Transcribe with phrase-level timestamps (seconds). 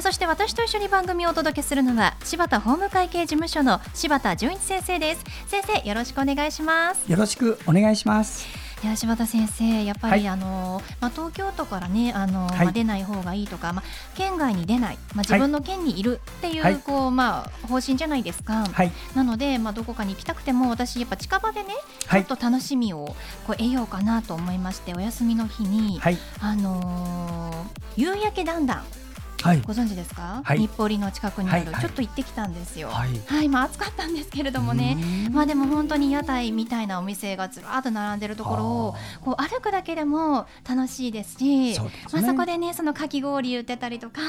[0.00, 5.24] そして私と一緒に番組をお届けするのは柴田法務会計事務所の柴田純一先生です。
[5.46, 7.10] 先生よろしくお願いします。
[7.10, 8.62] よろしくお願いします。
[8.82, 13.84] いや柴田先生、やっぱり、はい、あのまあ、東京都からねあの、はい、まあ、出ない方がいいとか、まあ、
[14.16, 18.64] 県外に出ない、まあ、自分の県にいるっていうはい、こうまあ、方針じゃないですか、
[19.14, 21.68] なので、まあ、どこかに行きたくても私やっぱ近場でね
[22.10, 23.14] ちょっと楽しみを
[23.46, 26.00] こう得ようかなと思いましてお休みの日に、
[26.40, 28.84] あのー、夕焼けだんだん
[29.42, 32.88] はい、ご存知ですか、はい、日暮里の近くにある、はい、ちょっと行ってきたんですよ。
[32.88, 34.96] はい、はい、まあ暑かったんですけれどもね、
[35.32, 44.20] まあでも本当に屋台みたいなお店がずらっと並んでるところをこう歩くだけでも楽しいですし、そ、ね、まあそこでねそのかき氷売ってたりとか、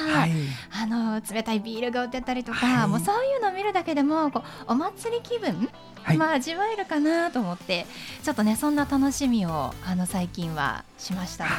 [0.72, 5.69] あの冷たいビールが売ってたりとか、もうそういうのを見るだけでもこうお祭り気分、
[6.17, 7.86] まあ味わえるかなと思って
[8.23, 11.50] ちょっとねそんな楽しみをあの最近はしましたね。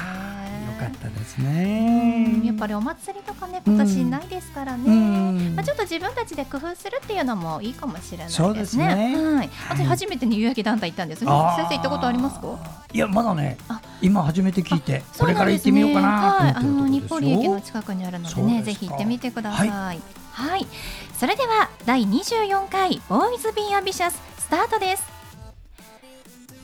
[0.74, 2.42] よかったですね。
[2.44, 5.50] やっぱりお祭りとかね今年ないですからね。
[5.50, 8.64] まあちょっと自分たちで工夫するっていうのもいいかもしれないですね。
[8.66, 9.50] すねはい。
[9.70, 11.20] 私初めてに夕焼け団体行ったんです。
[11.20, 12.58] 先生行ったことありますか？
[12.92, 13.56] いやまだね。
[14.00, 19.68] 今初めて聞いて、これから行ってみようかなはい、あの日暮里駅の近くにあるのでね、ぜひ行ってみてください。
[19.68, 20.00] はい、
[20.32, 20.66] はい、
[21.18, 25.14] それでは第24回ボーイズビーアンビシャススタートです。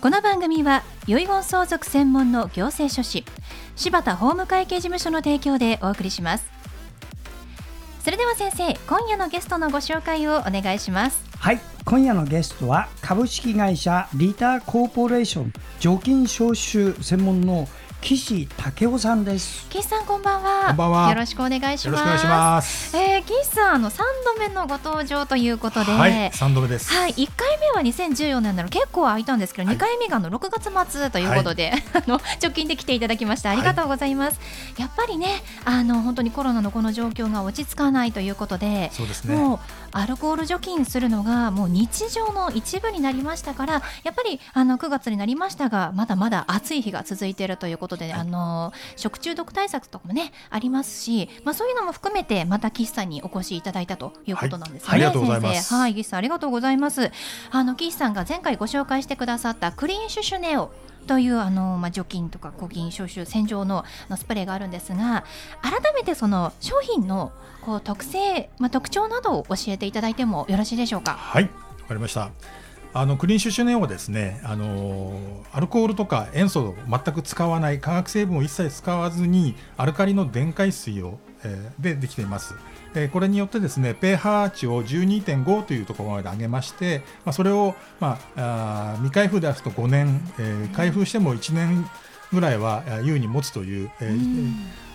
[0.00, 3.22] この番組は遺言相続専門の行政書士
[3.76, 6.59] 柴田法務会計事務所の提供でお送りします
[8.02, 11.22] それでは先生今夜のゲストのご紹介をお願いします。
[11.36, 11.60] はい。
[11.84, 17.68] 今夜のゲストは株式会社リーターコーポレーション除菌消臭専門の
[18.00, 19.68] 岸武雄さんです。
[19.68, 20.68] 岸さんこんばんは。
[20.68, 21.08] こんばんは。
[21.10, 21.86] よろしくお願いします。
[21.86, 22.96] よろしくお願いします。
[22.96, 25.92] えー、岸さんあの三度目のご登場ということで。
[25.92, 26.90] はい三度目です。
[26.92, 33.50] はい一回目は2014年なの結構空いたんですけど二、はい、回目がの六月末ということで、はい、 あの直近で来ていただきました。
[33.50, 39.36] ありがとうございます、はい、やっぱりねあの本当にコロナのこの状況が落ち着かないということでそうですね。
[39.36, 39.58] もう
[39.92, 55.00] アルコール除菌するのがもう日常の一部になりましたからやっぱりあの9月になりましたがまだまだ暑い日が続いているということで、あの食中毒対策とかもねありますし、まあ、そういうのも含めてまた岸さんにお越しいただいたということなんですね、はい、
[55.40, 55.74] 先生。
[55.74, 57.10] はい岸さんありがとうございます。
[57.50, 60.70] あの岸さんが前回ご紹介してくださったクリーンシュシュネオ
[61.06, 65.24] というあの、まあ、除菌とか抗菌消臭洗浄ののスプレーがあるんですが
[65.62, 71.12] 改めてその商品のこう特性、まあ、特徴などを教えていただいてもよろしいでしょうか？
[71.14, 71.48] はいわ
[71.88, 72.30] かりました
[72.92, 82.54] あのクリーンシュシュネオはですねあのアルコールとか塩素を全く使わない化学成分を一切使わずにアルカリの電解水を、えー、でできています。
[82.94, 91.88] えこれによってですね pH 値を12.5というところまで上げまして、まあ、それを、まあ、あ未開封ですと5年、えー、開封しても1年
[92.32, 94.52] ぐらいは優に持つという、えー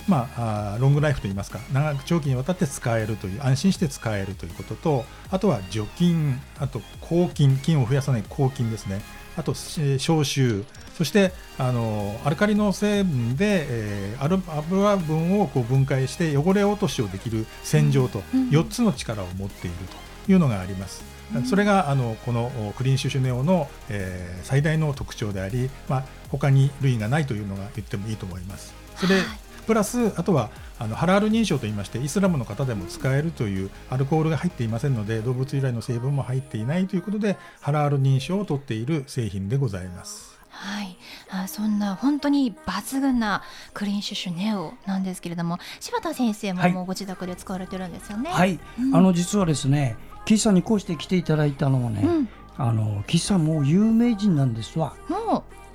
[0.07, 9.01] まあ、ロングライフといいますか長く長期にわたって使えるという安心して使えるということとあとは除菌あと抗菌菌を増やさない抗菌ですね。
[9.35, 10.63] あと消臭
[10.97, 18.19] そしてあのアルカリの成分で、えー、油分をこう分解して汚れ落としをできる洗浄と
[18.51, 19.75] 4つの力を持っている
[20.25, 21.03] というのがあります。
[21.45, 28.73] それがあのこのクリーンシュシュネオの、えー、最大の特徴であり、まあ、他に類がないというのが言ってもいいと思います。
[28.95, 29.22] それで、
[29.66, 40.34] プラスあとはあのハラール認証といいましてイスラムの方でも使えるというアルコールが入っていませんので動物由来の成分も入っていないということでハラール認証を取っている製品でございます。
[40.57, 40.97] はい、
[41.29, 43.43] あそんな本当に抜群な
[43.73, 48.31] クリーンシュシュネオなんですけれども柴田先生ももうご自宅で使われてるんですよね？
[48.31, 54.96] はい、うん、あの実はですね岸さんにこうして来ていただいたのもね、うん、あの岸さんも有名人なんですわ。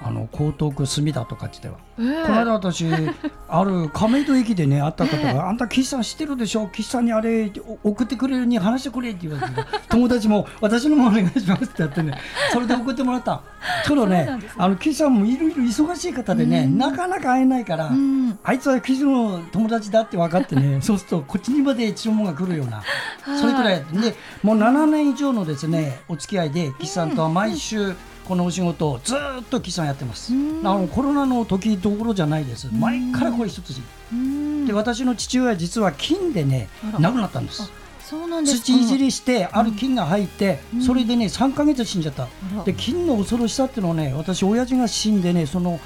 [0.02, 2.84] あの江東区隅田とかっては、えー、この間私
[3.48, 6.68] ある亀戸駅でね会った方が「えー、あんた岸さん知ってるでしょ？
[6.72, 7.52] 岸さんにあれ
[7.84, 9.60] 送ってくれるに話してくれ」って言われて。
[9.90, 12.14] 友達も「私のもお願いします」ってやってね。
[12.52, 13.42] それで送ってもらった。
[13.84, 17.90] ただねあの岸さんもいろいろ忙しい方でね、なかなか会えないから、
[18.42, 22.82] あいつは岸の友達だって分かってね そうするとこっちにまで注文が来るような
[23.38, 23.84] それくらい。
[23.92, 27.94] でもう7年以上のですねお付き合いで岸さんとは毎週、
[28.30, 29.18] このお仕事をずっ
[29.50, 30.32] と岸さんやってます。
[30.32, 30.34] あ
[30.78, 32.68] のコロナの時どころじゃないです。
[32.72, 33.74] 前からこれ一つ
[34.68, 36.68] で私の父親実は菌でね
[37.00, 37.72] 亡くなったんです
[38.44, 42.28] 土いじりしてある菌が入って、うん、それでね3か月死んじゃった、
[42.64, 45.80] で菌の恐ろしさっていうのはね私親父が死んでねその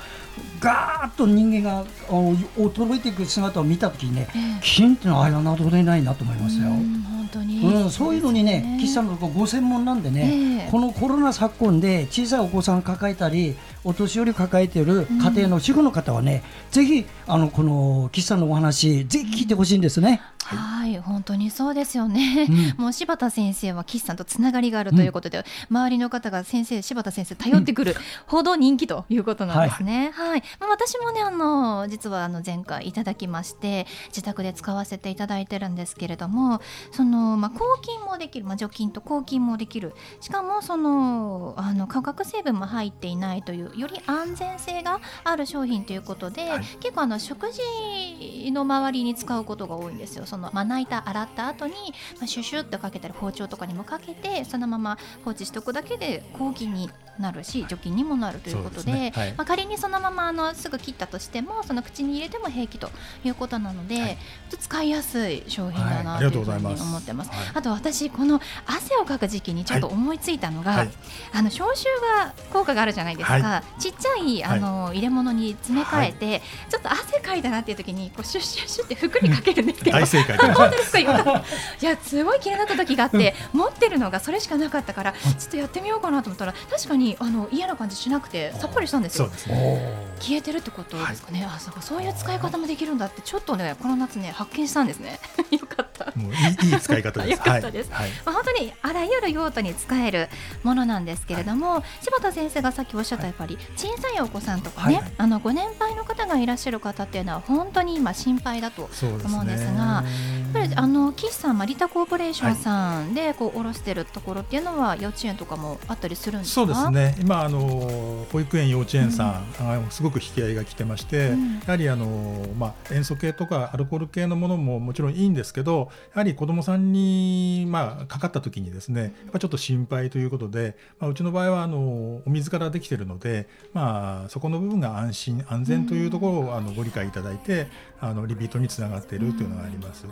[0.61, 6.71] ガーッと人間が衰えていく姿を見たときにね、えー、金っていうのは侮れないなと思いますよ。
[6.71, 20.23] うん、そういうのにね、岸さんのご専門なんでね、えー、このコロナ昨今で小さいお子さん抱えたり、お年寄り抱えている家庭の主婦の方はね、うん、ぜひあのこの岸さんのお話、ぜひ聞いてほしいんですね。
[20.46, 22.46] はい、本当にそうですよね。
[22.76, 27.94] うん、もう柴田先生は岸さんとつながりがあるということで、うん、周りの方が先生柴田先生頼ってくる
[28.26, 30.11] ほど人気ということなんですね。
[30.14, 36.61] はい、はい、まあ、私もねあの実はあの前回いただきまして自宅で使わせていただいてるんですけれども、
[36.93, 39.94] そのまあ抗菌もできる、まあ除菌と抗菌もできる。
[40.20, 50.26] しかもそのあの化学成分も入っていないというより安全性がある商品ということで、はい、結構あの食事の周りに使うことが多いんですよ。
[50.35, 51.75] そのまな板洗った後に、
[52.19, 59.12] まあ、シュシュッとかけたり包丁とかにもかけてそのまま放置しておくだけで抗菌になるし除菌にもなるということで、ね。
[59.14, 62.90] はい、まあ、仮にそのままあのすぐ切ったとしてもその口に入れても平気と
[63.25, 64.19] いうことなので、はい、
[64.58, 67.31] 使いやすい商品だなというふうに思ってます。
[67.31, 70.87] はい、あと私この汗をかく時期にちょっと思いついたのが、
[71.32, 80.99] あの消臭が効果があるじゃないですか、ちっちゃいあの入れ物に詰め替えて、ちょっと汗かいたなっていう時にこうシュッシュッシュって服にかけるんですけど、 大正解本当ですか
[81.81, 89.29] いやすごい気になった時があって、持ってるのがそれしかなかったからちょっとやってみようかなと思ったら確かにあの嫌な感じしなくてさっぱりしたんですよ。
[89.29, 91.41] すね、消えてるってことですかね。
[91.45, 95.19] はい、あそうそういう使い方もできるんだってちょっとねこの夏ね発見したんですね。
[95.51, 96.12] よかった。
[96.19, 96.37] もうい
[96.69, 97.31] いいい使い方です。
[97.39, 97.93] よかったです。
[97.93, 100.29] はい、まあ本当にあらゆる用途に使える
[100.62, 108.89] ものなんですけれども、はい、柴田先生がさっきおっしゃったやっぱり小さいお子さんとかね、あのご年配の方がいらっしゃる方っていうのは本当に今心配だと
[109.25, 110.05] 思うんですが、や
[110.50, 116.94] っぱりあの岸さんマリタコーポレーションさんでこう卸してるところっていうのは幼稚園とかもあったりするんですそうですね。
[117.20, 137.67] 今あの保育園幼稚園さん、うん、すごく引き合いが来てまして、うん、やはりあのまあ塩素系とかアルコール系のものももちろんいいんですけど、やはり子どもさんにまあかかった時にですね、やっぱちょっと心配ということで、まあうちの場合はあのお水からできているので、まあそこの部分が安心安全というところをあのご理解いただいて、
[138.00, 140.05] あのリピートにつながっているというのがあります。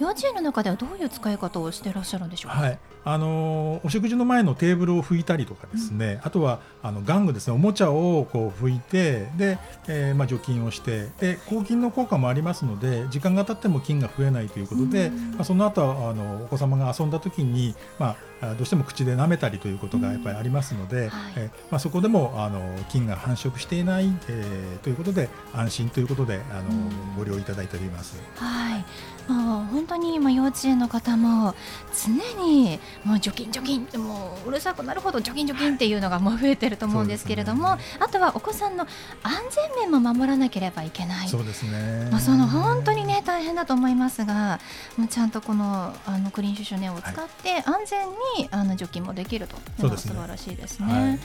[0.00, 7.54] 幼稚園の中ではどういう使い方をしていらっしゃるんでしょうか、はい、あのお食事の前のテーブルを拭いたりとかですね、うん、あとはあの玩具ですね。
[7.54, 9.58] おもちゃをこう拭いてで、
[9.88, 26.70] えー、まあ、除菌をしてで抗菌の効果もありますので時間が経っても菌が増えないということで、うん、まあ、その後あのお子様が遊んだ時に、まあ、どうしても口で舐めたりということがやっぱりありますので、うんはい、えまあ、そこでもあの菌が繁殖していない、えー、ということで安心ということであの、
[27.18, 28.18] ご利用いただいております。
[28.36, 28.84] はい
[29.30, 31.54] もう本当に今幼稚園の方も
[32.04, 38.86] 常にもう除菌除菌ってもううるさくなるほど除菌除菌っていうのがもう増えてると思うんですけれども、ね、あとはお子さんの
[39.22, 39.34] 安
[39.76, 41.28] 全面も守らなければいけない。
[41.28, 44.58] そうですね、まあ、その本当にね大変だと思いますが
[44.96, 49.56] もうちゃんとこのあのクリーンシュシュネを使って安全にあの除菌もできると。
[49.56, 50.88] いうのは素晴らしいですね。
[50.88, 50.92] す。
[50.92, 51.16] ねは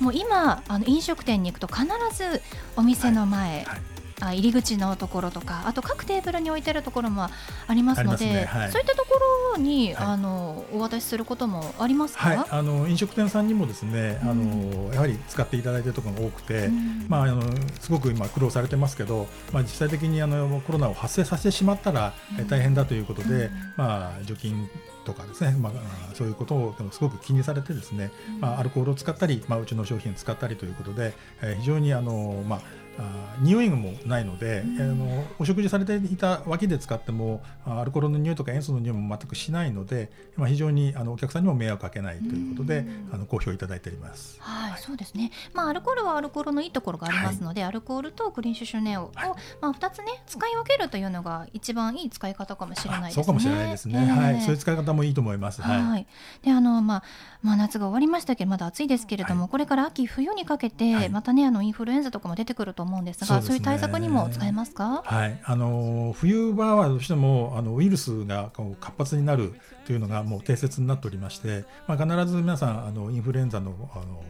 [0.00, 2.42] い、もう今あの飲食店に行くと必ず
[2.76, 3.64] お店の前、はい。
[3.64, 7.30] はいあ入り口のところとかあと各テーブルに置いてるところもあ
[7.74, 9.20] りますので、ねはい、そういったとこ
[9.54, 17.42] ろに、はい、あのお渡しすることもありますか、はい、あの飲食店さんにもですね、うん、あのやはり使っていただいているところが多くて、うん、まあ、あの
[17.80, 24.68] すごく今苦労されてますけど、まあ、実際的にあのコロナを発生させてしまったら、うん、大変だということで、うん、まあ、除菌
[25.04, 32.60] とかですね、まあ、そういうことをすごく気にされてですね、まあ、アルコールを使ったり、まあ、うちの商品を使ったりということで、えー、非常にあの、まあ、
[33.00, 44.38] あ匂いもないので、うん、あのお食事されていた脇で使ってもアルコールの匂いとか塩素の匂いも全くしないので、まあ、非常にあのお客さんにも迷惑かけないということで、うん、あの好評いただいております。
[44.40, 45.30] はい、そうですね。
[45.54, 49.28] まあアルコールはアルコールのいいところがありますので、はい、アルコールとグリーンシュシュネオを、はい、
[49.60, 53.22] まあ二つね使い分けるというのが一番いい使い方かもしれないですね。
[53.22, 53.98] そうかもしれないですね。
[53.98, 55.62] えー、はい、そういう使い方もいいと思います。
[55.62, 55.82] はい。
[55.82, 56.06] はい、
[56.42, 57.02] であのまあ
[57.42, 69.54] まあ夏が終わりましたけどまだ暑いですけれども、これから秋冬にかけてまたねあのインフルエンザとかも出てくると思うんですが、そういう対策にも使えますか、はい、あの冬場はどうしてもあのウイルスがこう活発になる
[69.86, 74.22] というのがもう定説になっておりまして、まあ、必ず皆さんあのインフルエンザのあの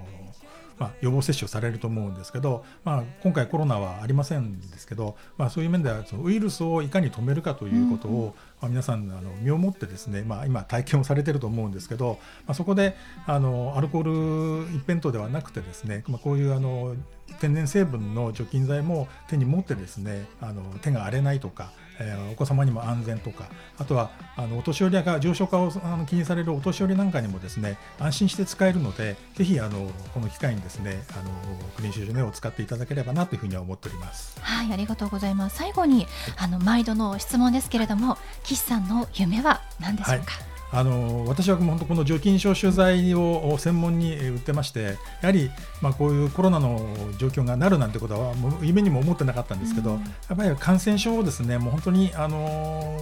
[0.81, 12.97] まあ、予防接種をされると思うんですけど、まあ、今回コロナはありませんですけど、まあ、そういう面ではそのウイルスをいかに止めるかということを、まあ、皆さんあの身をもってですね、まあ、今体験をされてると思うんですけど、まあ、そこで
[13.27, 16.97] あのアルコール一辺倒ではなくてですね、まあ、こういうあの
[17.41, 23.45] 天然成分の除菌剤も手に持ってですねあの手が荒れないとかえー、お子様にも安全とか
[23.79, 31.31] あとはあのお年寄りが重症化をあの気にされるお年寄りなんかにもですね安心して使えるのでぜひあのこの機会にですねあの
[31.77, 34.41] クリーンシュネを使っていただければなというふうには思っております。
[34.41, 35.59] はいありがとうございます。
[35.59, 36.07] 最後に
[36.39, 44.83] あの毎度の質問ですけれども岸さんの夢は何でしょうか、はいあの私は本当この除菌消臭剤を専門に売ってまして
[45.21, 45.51] やはり
[45.81, 46.79] まあこういうコロナの
[47.19, 52.39] 状況がなるなんてことはもう夢にも思ってなかったんですけど、うん、やっぱり感染症をですねもう本当にあの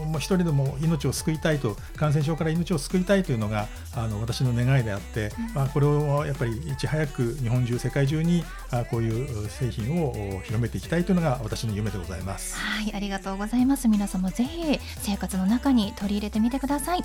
[0.06, 10.12] もう一人でも命を救いたいと感染症から命を救いたいというのがあの私の願いであって、うん、まあこれをやっぱりいち早く日本中世界中にあこういう製品を
[10.44, 12.56] 広めていきたいというのが私の夢でございます。
[12.56, 17.04] はいありがとうございます皆様ぜひ生活の中に取り入れてみてください。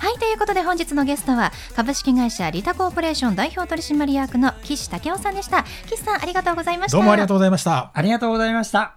[0.00, 5.64] はいということで本日のゲストは株式会社リタコーポレーション代表取締役の岸武雄さんでした。
[5.86, 6.96] 岸さんありがとうございました。
[6.96, 7.90] どうもありがとうございました。
[7.92, 8.96] ありがとうございました。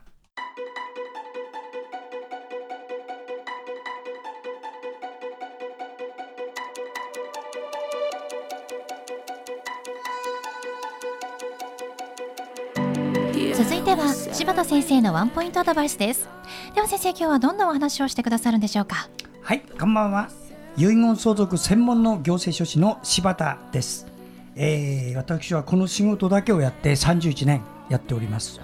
[13.56, 16.30] 続いては柴田先生のワンポイントアドバイスです。
[16.74, 19.10] では先生今日はどんなお話をしてくださるんでしょうか？
[19.42, 20.30] はいこんばんは
[20.76, 24.08] 遺言相続専門の行政書士の柴田です、
[24.56, 28.60] えー、私はこの仕事だけをやって31年やっております、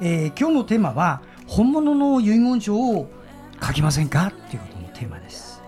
[0.00, 3.08] えー、今日のテーマは本物の遺言書を
[3.64, 4.32] 書きませんか？
[4.50, 5.62] ということのテーマです。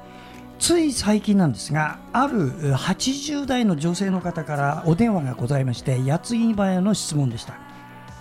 [0.58, 7.54] つい最近なんですがある80代の女性の方からお電話がございまして矢継ぎ早の質問でした、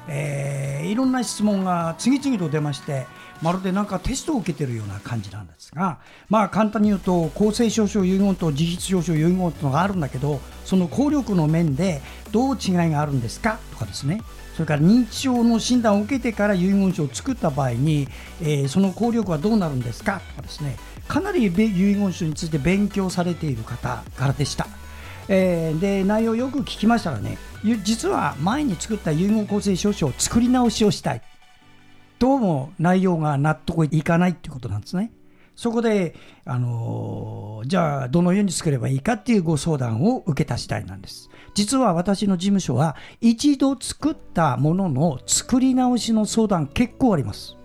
[0.07, 3.07] えー、いろんな質問が次々と出まして
[3.41, 13.59] まるでなんかテストを受けてるような感じなんですが、まあ、簡単に言うと公正証書遺言と自筆証書遺言というのがあるんだけどその効力の面でどう違いがあるんですか？
[13.71, 14.21] とかですね。
[14.53, 18.07] それから認知症の診断を受けてから遺言書を作った場合に、
[18.41, 20.21] えー、その効力はどうなるんですか？
[20.29, 20.77] とかですね。
[21.09, 24.67] かなり遺言書について勉強されている方からでした。
[25.27, 27.37] えー、で内容よく聞きましたらね
[27.83, 31.21] 実は前に作った遺言公正証書を作り直しをしたい
[32.19, 35.11] どうも内容が納得いかないっていうことなんですね。
[35.55, 41.29] そこで、あのー、じゃあどのように作ればいいかっていうご相談を受けた次第なんです。
[41.53, 47.55] 実は私の事務所は一度作ったものの作り直しの相談結構あります。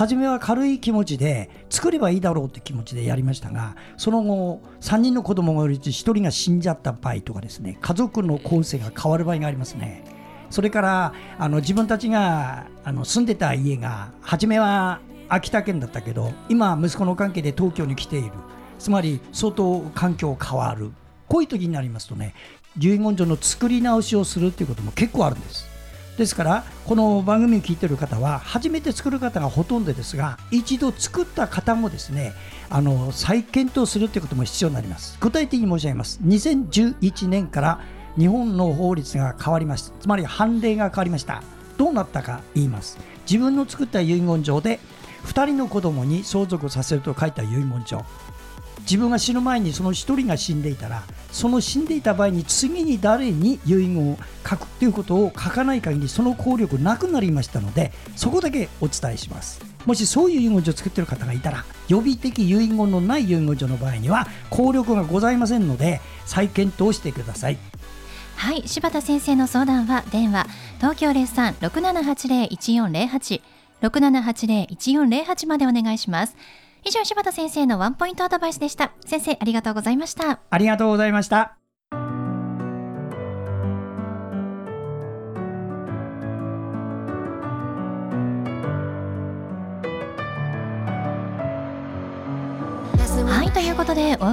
[0.00, 10.02] 初めは軽い気持ちで作ればいいだろうって気持ちでやりましたがその後3人の子供がいるうち1人が死んじゃった場合とかですね家族の構成が変わる場合がありますね。
[10.48, 18.32] それからあの自分たちがあの住んでた家が初めは秋田県だったけど今息子の関係で東京に来ている。
[18.78, 20.92] つまり相当環境変わる。
[21.28, 22.34] こういう時になりますとね
[22.78, 25.69] 遺言書の作り直しをするということも結構あるんです。
[26.20, 32.34] ですからこの番組を聞いている方は初めて作る方がほとんどですが一度作った方もですね
[32.68, 35.16] あの再検討するということも必要になります。
[35.18, 36.20] 具体的に申し上げます。
[36.22, 37.80] 2011年から
[38.18, 41.42] 日本の法律が変わりましたつまり判例が変わりました。
[41.78, 42.98] どうなったか言います。
[43.22, 44.78] 自分の作った遺言状で
[45.24, 48.04] 2人の子供に相続させると書いた遺言状。
[48.90, 59.60] 自分が死ぬ前にその1人が死んでいたらその死んでいた場合に次に誰に遺言を書くということを書かない限りその効力なくなりましたのでそこだけお伝えします。
[59.86, 67.58] もしそういう遺言状を作っている方がいたら予備的遺言のない遺言状の場合には効力がございませんので再検討してください。
[68.34, 70.46] はい柴田先生の相談は電話
[70.78, 73.40] 東京零三六七八零一四零八。
[73.80, 76.36] 六七八零一四零八までお願いします。
[76.84, 78.92] 以上柴田先生のワンポイントアドバイスでした。
[79.04, 80.40] 先生ありがとうございました。
[80.50, 81.59] ありがとうございました。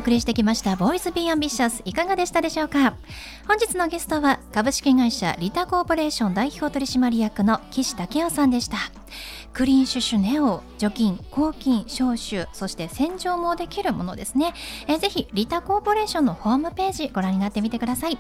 [0.07, 2.93] 送りしてきました「ボーイズ・ビー・アンビシャス」いかがでしたでしょうか？
[3.45, 8.77] 本日のゲストは株式会社リタコーポレーション代表取締役の岸武雄さんでした。
[9.51, 14.53] クリーンシュシュネオ除菌抗菌消臭そして洗浄もできるものですね。
[14.87, 18.17] えぜひリタコーポレーションのホームページご覧になってみてください。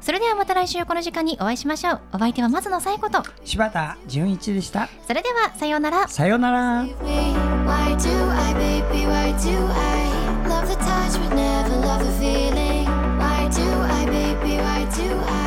[0.00, 2.00] それではまた来週この時間にお会いしましょう。
[2.14, 4.88] お相手は松野紗友子と柴田純一でした。
[5.06, 6.08] それではさようなら。
[6.08, 6.84] さようなら
[10.52, 12.84] love the touch, but never love the feeling.
[13.20, 13.68] Why do
[13.98, 14.56] I, baby?
[14.58, 15.41] Why do I?